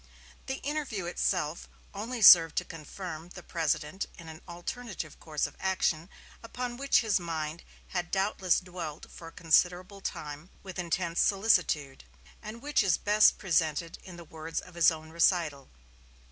[0.47, 6.09] The interview itself only served to confirm the President in an alternative course of action
[6.41, 12.03] upon which his mind had doubtless dwelt for a considerable time with intense solicitude,
[12.41, 15.69] and which is best presented in the words of his own recital.